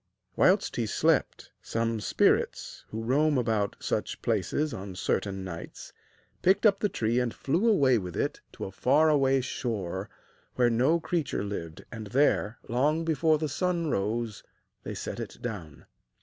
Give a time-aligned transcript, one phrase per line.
[0.35, 5.93] Whilst he slept, some spirits, who roam about such places on certain nights,
[6.41, 10.09] picked up the tree and flew away with it to a far away shore
[10.55, 14.41] where no creature lived, and there, long before the sun rose,
[14.81, 15.85] they set it down.